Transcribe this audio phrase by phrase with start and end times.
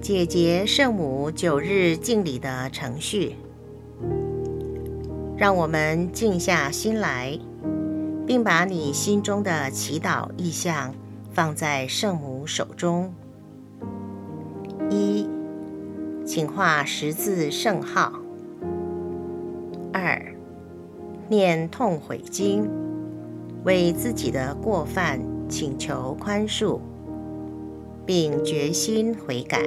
[0.00, 3.36] 解结圣母九日敬礼的程序。
[5.36, 7.38] 让我们静下心来，
[8.26, 10.94] 并把你心中的祈祷意向
[11.32, 13.12] 放在圣母手中。
[14.90, 15.28] 一，
[16.24, 18.12] 请画十字圣号。
[19.92, 20.34] 二，
[21.28, 22.68] 念痛悔经，
[23.64, 26.80] 为自己的过犯请求宽恕，
[28.08, 29.60] 并决心悔改。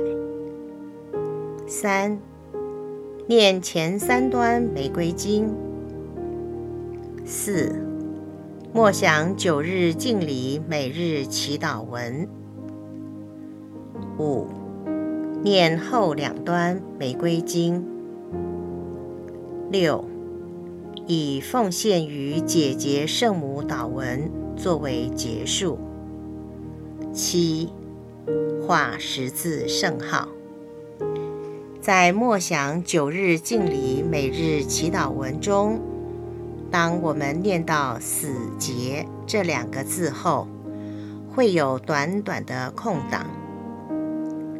[1.67, 2.17] 三。
[3.27, 5.55] 念前三端玫瑰经。
[7.23, 7.71] 四，
[8.73, 12.27] 默想九日敬礼每日祈祷文。
[14.17, 14.47] 五，
[15.43, 17.85] 念后两端玫瑰经。
[19.69, 20.03] 六，
[21.05, 25.77] 以奉献于姐姐圣母祷文作为结束。
[27.13, 27.69] 七，
[28.67, 30.27] 画十字圣号。
[31.79, 35.79] 在默想九日敬礼每日祈祷文中，
[36.69, 40.47] 当我们念到“死结”这两个字后，
[41.33, 43.25] 会有短短的空档，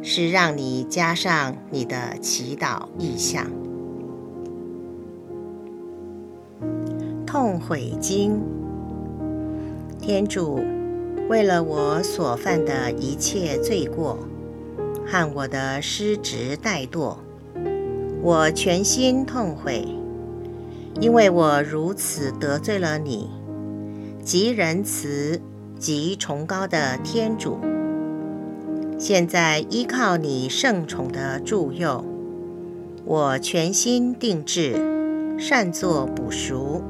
[0.02, 3.46] 是让你加上你的祈祷意向。
[7.24, 8.42] 痛悔经，
[10.00, 10.60] 天主，
[11.32, 14.18] 为了我所犯的一切罪过。
[15.06, 17.16] 和我的失职怠惰，
[18.22, 19.88] 我全心痛悔，
[21.00, 23.30] 因为我如此得罪了你，
[24.22, 25.40] 极仁慈、
[25.78, 27.58] 极崇高的天主。
[28.98, 32.04] 现在依靠你圣宠的助佑，
[33.06, 34.74] 我全心定志，
[35.38, 36.82] 善作补赎，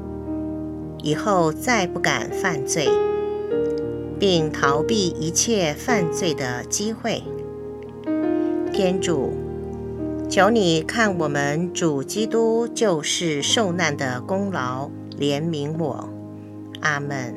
[1.01, 2.89] 以后再不敢犯罪，
[4.23, 7.21] 并逃避一切犯罪的机会。
[8.71, 9.33] 天主，
[10.29, 14.89] 求你看我们主基督救世受难的功劳，
[15.19, 16.07] 怜悯我。
[16.79, 17.35] 阿门。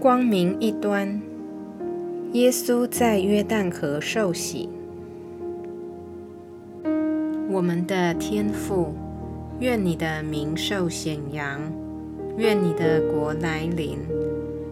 [0.00, 1.20] 光明一端，
[2.32, 4.70] 耶稣在约旦河受洗。
[7.50, 8.94] 我们的天父，
[9.58, 11.60] 愿你的名受显扬，
[12.38, 13.98] 愿你的国来临，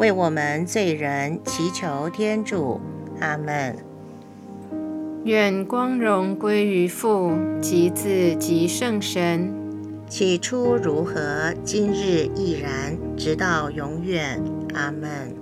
[0.00, 2.80] 为我们罪人祈求天主。
[3.20, 3.76] 阿门。
[5.24, 9.52] 愿光荣归于父及子及圣神。
[10.08, 14.42] 起初如何，今日亦然，直到永远。
[14.72, 15.34] 阿门。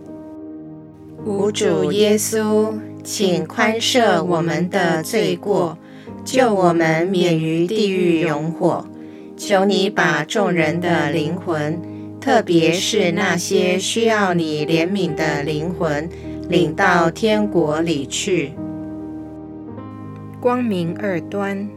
[1.25, 5.79] 无主耶稣，请宽赦我们的罪过，
[6.25, 8.85] 救我们免于地狱永火。
[9.37, 11.81] 求你把众人的灵魂，
[12.21, 16.09] 特别是那些需要你怜悯的灵魂，
[16.49, 18.53] 领到天国里去。
[20.41, 21.69] 光明二端，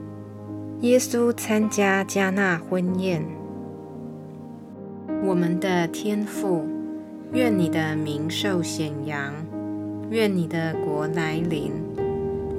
[0.82, 3.24] 耶稣参加加纳婚宴。
[5.24, 6.68] 我们的天父。
[7.34, 9.34] 愿你的名受显扬，
[10.10, 11.72] 愿你的国来临，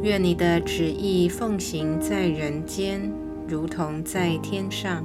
[0.00, 3.12] 愿你的旨意奉行在人间，
[3.46, 5.04] 如同在天上。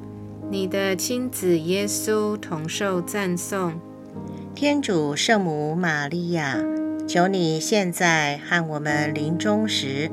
[0.51, 3.79] 你的亲子耶稣同受赞颂。
[4.53, 6.61] 天主圣母玛利亚，
[7.07, 10.11] 求你现在和我们临终时，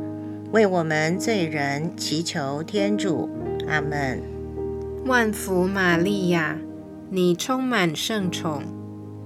[0.53, 3.29] 为我们罪人祈求天主。
[3.67, 4.23] 阿门。
[5.07, 6.57] 万福玛利亚，
[7.11, 8.63] 你充满圣宠。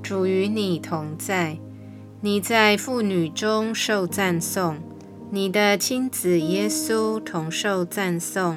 [0.02, 1.59] 主与你同在，
[2.23, 4.78] 你在妇女中受赞颂，
[5.31, 8.57] 你的亲子耶稣同受赞颂。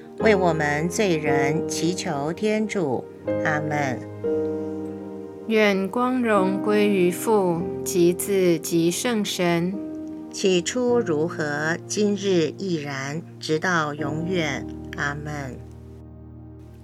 [0.23, 3.03] 为我们罪人祈求天主。
[3.43, 3.99] 阿门。
[5.47, 9.73] 愿光荣归于父及子及圣神，
[10.31, 14.67] 起初如何，今日亦然，直到永远。
[14.95, 15.57] 阿门。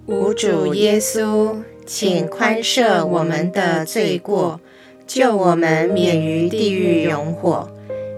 [0.06, 1.56] 无主耶稣。
[1.86, 4.60] 请宽赦我们的罪过，
[5.06, 7.70] 救我们免于地狱永火。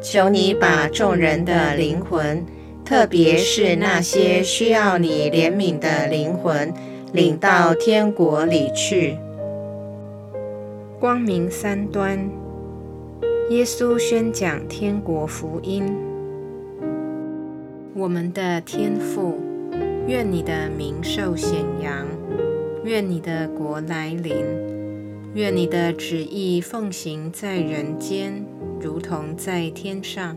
[0.03, 2.45] 求你把众人的灵魂，
[2.91, 6.75] 特别是那些需要你怜悯的灵魂，
[7.13, 9.17] 领到天国里去。
[10.99, 12.29] 光明三端，
[13.51, 15.85] 耶稣宣讲天国福音。
[17.95, 19.39] 我们的天父，
[20.09, 22.05] 愿你的名受显扬。
[22.83, 24.35] 愿你的国来临，
[25.35, 28.45] 愿你的旨意奉行在人间，
[28.81, 30.37] 如同在天上。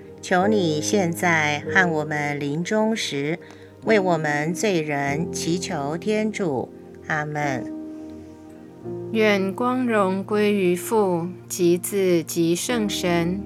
[0.21, 3.39] 求你现在和我们临终时，
[3.85, 6.69] 为我们罪人祈求天主，
[7.07, 7.73] 阿门。
[9.11, 13.41] 愿光荣归于父及子及圣神，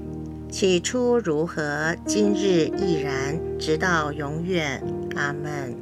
[0.51, 4.83] 起初如何，今日亦然，直到永远。
[5.15, 5.73] 阿门。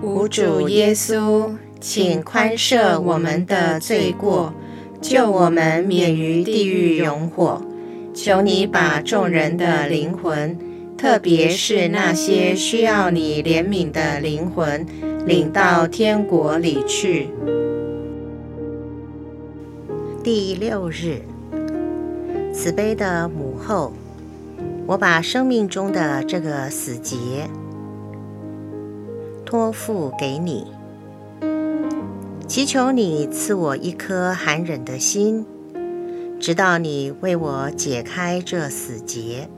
[0.00, 4.54] 无主耶稣，请宽赦我们的罪过，
[5.02, 7.62] 救我们免于地狱永火。
[8.20, 10.58] 求你把众人的灵魂，
[10.98, 14.84] 特别是那些需要你怜悯的灵魂，
[15.24, 17.28] 领到天国里去。
[20.24, 21.22] 第六日，
[22.52, 23.92] 慈悲的母后，
[24.88, 27.48] 我把生命中的这个死结
[29.46, 30.66] 托付给你，
[32.48, 35.46] 祈求你赐我一颗寒忍的心，
[36.40, 39.48] 直到你为我解开这死结。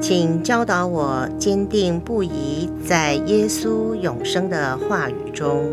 [0.00, 5.72] 请教导我坚定不移在耶稣永生的话语中。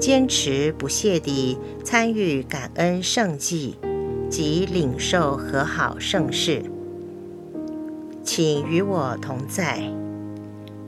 [0.00, 3.76] 坚持不懈地参与感恩圣祭
[4.28, 6.64] 及领受和好圣事，
[8.24, 9.80] 请与我同在，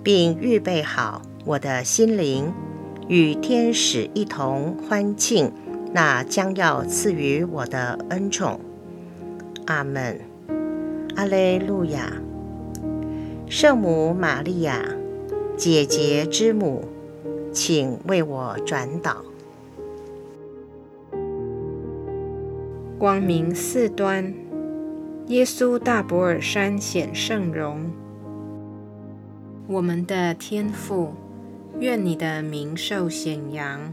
[0.03, 2.53] 并预备好我的心灵，
[3.07, 5.53] 与天使一同欢庆
[5.95, 8.59] 那将要赐予我的恩宠。
[9.67, 10.19] 阿门。
[11.15, 12.13] 阿肋路亚。
[13.49, 14.85] 圣母玛利亚，
[15.57, 16.89] 姐姐之母。
[17.53, 19.25] 请为我转导。
[22.99, 24.35] 光明四端，
[25.29, 27.93] 耶稣大博尔山显圣容。
[29.69, 31.15] 我们的天父，
[31.79, 33.93] 愿你的名受显扬，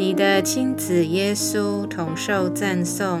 [0.00, 3.20] 你的亲子耶稣同受赞颂。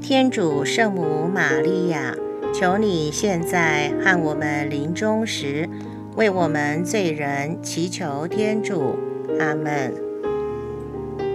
[0.00, 2.14] 天主圣母玛利亚，
[2.54, 5.68] 求你现在和我们临终时，
[6.14, 8.94] 为我们罪人祈求天主，
[9.40, 9.92] 阿门。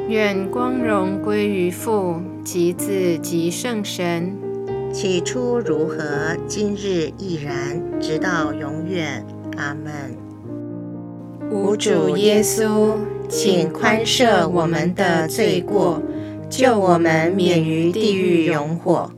[0.07, 4.37] 愿光荣归于父及子及圣神，
[4.93, 5.97] 起初如何，
[6.47, 9.25] 今日亦然，直到永远。
[9.57, 10.15] 阿门。
[11.51, 12.95] 无主耶稣，
[13.29, 16.01] 请宽赦我们的罪过，
[16.49, 19.11] 救我们免于地狱永火。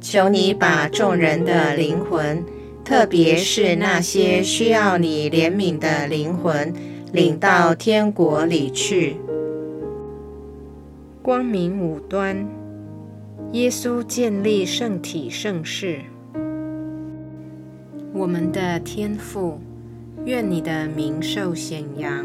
[0.00, 2.44] 求你把众人的灵魂，
[2.84, 6.72] 特别是那些需要你怜悯的灵魂，
[7.12, 9.16] 领到天国里去。
[11.22, 12.46] 光明五端，
[13.50, 15.98] 耶稣建立圣体圣事。
[18.12, 19.58] 我们的天父，
[20.24, 22.24] 愿你的名受显扬，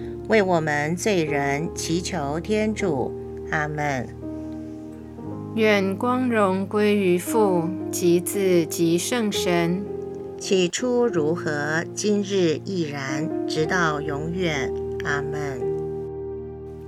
[0.31, 3.11] 为我们罪人祈求天主。
[3.49, 4.07] 阿门。
[5.55, 9.83] 愿光荣归于父及子及圣神。
[10.39, 14.71] 起初如何，今日亦然，直到永远。
[15.03, 15.59] 阿门。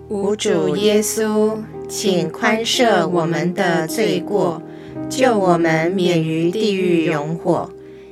[0.08, 1.58] 无主耶稣，
[1.90, 4.62] 请宽赦我们的罪过，
[5.10, 7.70] 救我们免于地狱永火。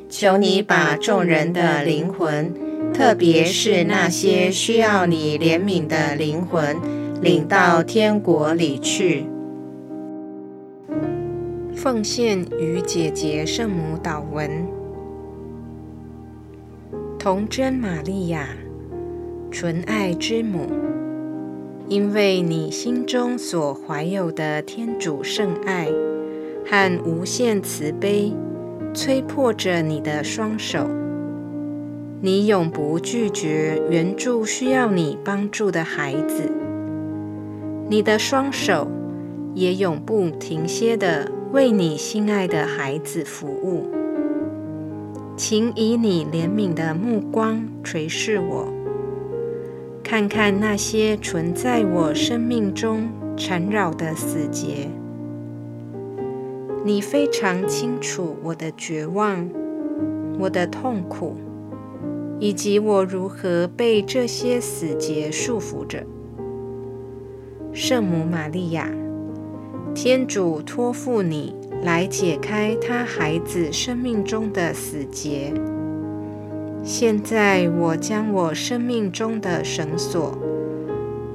[0.09, 2.53] 求你把众人的灵魂，
[2.93, 6.77] 特别是那些需要你怜悯的灵魂，
[7.21, 9.25] 领到天国里去。
[11.73, 14.67] 奉献与姐姐圣母祷文。
[17.17, 18.49] 童真玛利亚，
[19.49, 20.67] 纯爱之母，
[21.87, 25.87] 因为你心中所怀有的天主圣爱
[26.65, 28.31] 和无限慈悲，
[28.93, 31.00] 催迫着你的双手。
[32.23, 36.51] 你永不拒绝援助需要你帮助的孩子，
[37.89, 38.87] 你的双手
[39.55, 43.89] 也永不停歇地为你心爱的孩子服务。
[45.35, 48.67] 请以你怜悯的目光垂视我，
[50.03, 54.87] 看看那些存在我生命中缠绕的死结。
[56.85, 59.49] 你非常清楚我的绝望，
[60.37, 61.35] 我的痛苦。
[62.41, 66.03] 以及我如何被这些死结束缚着。
[67.71, 68.89] 圣母玛利亚，
[69.93, 75.53] 天主托付你来解开他孩子生命中的死结。
[76.83, 80.35] 现在，我将我生命中的绳索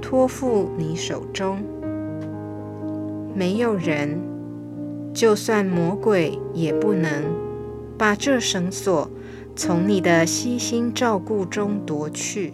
[0.03, 1.63] 托付你手中。
[3.33, 4.21] 没有人，
[5.15, 7.23] 就算魔鬼，也不能
[7.97, 9.09] 把这绳索。
[9.59, 12.53] 从你的悉心照顾中夺去，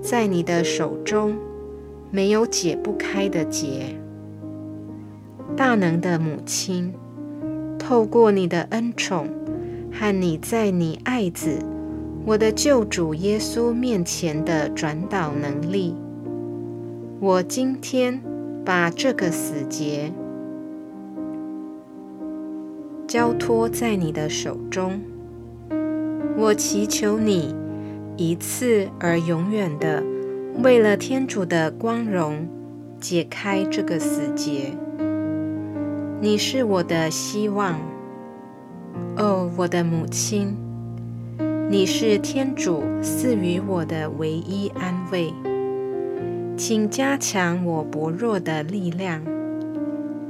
[0.00, 1.36] 在你的手中
[2.12, 3.96] 没有解不开的结。
[5.56, 6.94] 大能的母亲，
[7.76, 9.28] 透过你的恩宠
[9.92, 11.58] 和你在你爱子
[12.24, 15.96] 我的救主耶稣面前的转导能力，
[17.18, 18.22] 我今天
[18.64, 20.12] 把这个死结
[23.08, 25.00] 交托在你的手中。
[26.40, 27.52] 我祈求你
[28.16, 30.04] 一次而永远的，
[30.62, 32.46] 为了天主的光荣，
[33.00, 34.72] 解开这个死结。
[36.20, 37.80] 你是我的希望，
[39.16, 40.56] 哦，我的母亲，
[41.68, 45.34] 你是天主赐予我的唯一安慰。
[46.56, 49.20] 请加强我薄弱的力量，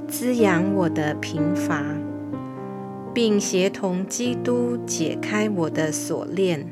[0.08, 1.84] 滋养我的贫乏。
[3.18, 6.64] 并协同基督解开我的锁链，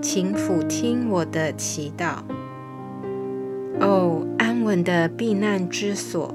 [0.00, 2.18] 请俯听我的祈祷。
[3.80, 6.32] 哦，安稳的避难之所，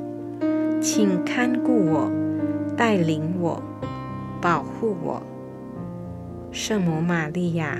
[0.81, 2.11] 请看顾我，
[2.75, 3.63] 带领我，
[4.41, 5.23] 保护我。
[6.51, 7.79] 圣母玛利亚，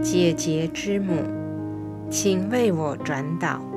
[0.00, 1.12] 姐姐之母，
[2.08, 3.67] 请为我转导。